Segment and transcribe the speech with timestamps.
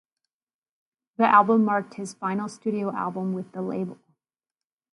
[1.17, 3.99] The album marked his final studio album with the label.